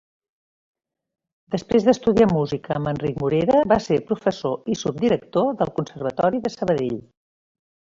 [1.55, 7.01] Després d'estudiar música amb Enric Morera, va ser professor i subdirector del Conservatori de Sabadell.